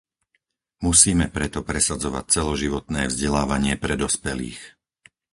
Musíme 0.87 1.25
preto 1.35 1.59
presadzovať 1.71 2.25
celoživotné 2.35 3.01
vzdelávanie 3.07 3.73
pre 3.83 3.93
dospelých. 4.03 4.57